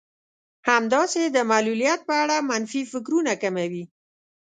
[0.69, 3.83] همداسې د معلوليت په اړه منفي فکرونه کموي.